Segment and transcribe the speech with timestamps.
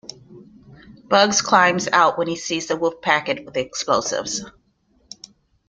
[1.09, 4.43] Bugs climbs out when he sees the wolf pack it with explosives.